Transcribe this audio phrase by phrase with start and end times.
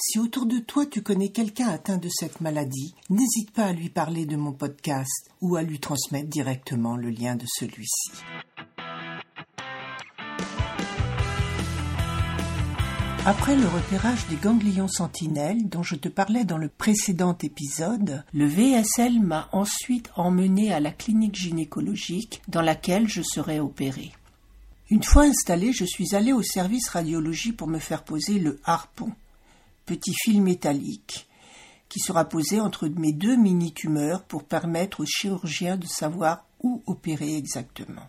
[0.00, 3.88] si autour de toi tu connais quelqu'un atteint de cette maladie, n'hésite pas à lui
[3.88, 8.12] parler de mon podcast ou à lui transmettre directement le lien de celui-ci.
[13.26, 18.46] Après le repérage des ganglions sentinelles dont je te parlais dans le précédent épisode, le
[18.46, 24.12] VSL m'a ensuite emmené à la clinique gynécologique dans laquelle je serais opéré.
[24.90, 29.12] Une fois installé, je suis allé au service radiologie pour me faire poser le harpon,
[29.88, 31.26] petit fil métallique,
[31.88, 37.36] qui sera posé entre mes deux mini-tumeurs pour permettre aux chirurgiens de savoir où opérer
[37.36, 38.06] exactement.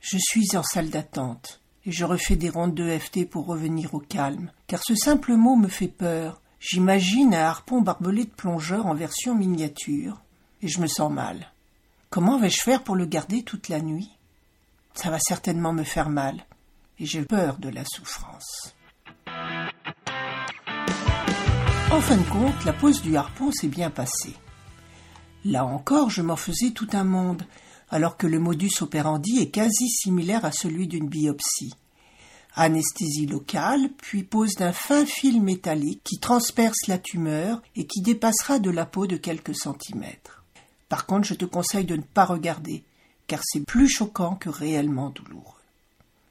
[0.00, 3.98] Je suis en salle d'attente et je refais des rondes de FT pour revenir au
[3.98, 6.40] calme, car ce simple mot me fait peur.
[6.60, 10.20] J'imagine un harpon barbelé de plongeur en version miniature,
[10.62, 11.52] et je me sens mal.
[12.08, 14.10] Comment vais-je faire pour le garder toute la nuit?
[14.94, 16.46] Ça va certainement me faire mal,
[17.00, 18.74] et j'ai peur de la souffrance.
[21.92, 24.34] En fin de compte, la pose du harpon s'est bien passée.
[25.44, 27.44] Là encore, je m'en faisais tout un monde,
[27.90, 31.74] alors que le modus operandi est quasi similaire à celui d'une biopsie.
[32.56, 38.58] Anesthésie locale, puis pose d'un fin fil métallique qui transperce la tumeur et qui dépassera
[38.58, 40.44] de la peau de quelques centimètres.
[40.88, 42.82] Par contre, je te conseille de ne pas regarder,
[43.28, 45.52] car c'est plus choquant que réellement douloureux.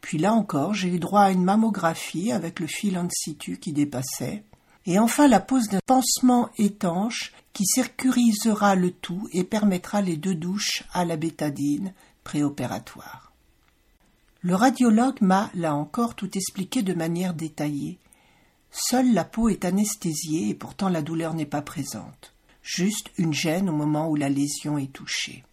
[0.02, 3.72] Puis là encore, j'ai eu droit à une mammographie avec le fil en situ qui
[3.72, 4.44] dépassait,
[4.86, 10.36] et enfin la pose d'un pansement étanche qui sécurisera le tout et permettra les deux
[10.36, 13.32] douches à la bétadine préopératoire.
[14.42, 17.98] Le radiologue m'a, là encore, tout expliqué de manière détaillée.
[18.70, 22.34] Seule la peau est anesthésiée et pourtant la douleur n'est pas présente.
[22.62, 25.44] Juste une gêne au moment où la lésion est touchée.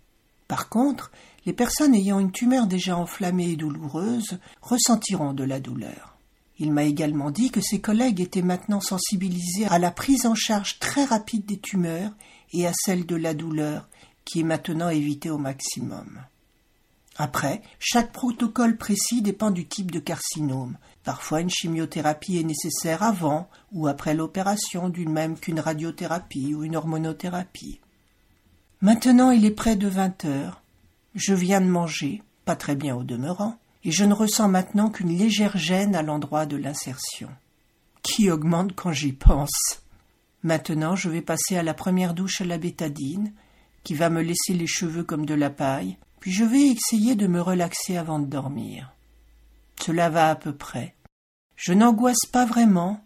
[0.48, 1.10] Par contre,
[1.46, 6.11] les personnes ayant une tumeur déjà enflammée et douloureuse ressentiront de la douleur.
[6.58, 10.78] Il m'a également dit que ses collègues étaient maintenant sensibilisés à la prise en charge
[10.78, 12.12] très rapide des tumeurs
[12.52, 13.88] et à celle de la douleur,
[14.24, 16.20] qui est maintenant évitée au maximum.
[17.16, 20.78] Après, chaque protocole précis dépend du type de carcinome.
[21.04, 26.76] Parfois, une chimiothérapie est nécessaire avant ou après l'opération, d'une même qu'une radiothérapie ou une
[26.76, 27.80] hormonothérapie.
[28.80, 30.62] Maintenant, il est près de vingt heures.
[31.14, 35.16] Je viens de manger, pas très bien au demeurant et je ne ressens maintenant qu'une
[35.16, 37.28] légère gêne à l'endroit de l'insertion,
[38.02, 39.82] qui augmente quand j'y pense.
[40.42, 43.32] Maintenant, je vais passer à la première douche à la bétadine,
[43.84, 47.26] qui va me laisser les cheveux comme de la paille, puis je vais essayer de
[47.26, 48.92] me relaxer avant de dormir.
[49.80, 50.94] Cela va à peu près.
[51.56, 53.04] Je n'angoisse pas vraiment,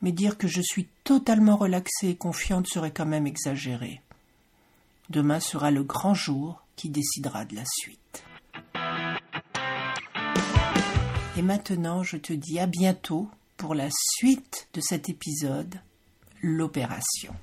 [0.00, 4.00] mais dire que je suis totalement relaxée et confiante serait quand même exagéré.
[5.10, 8.24] Demain sera le grand jour qui décidera de la suite.
[11.36, 15.80] Et maintenant, je te dis à bientôt pour la suite de cet épisode,
[16.42, 17.34] l'opération.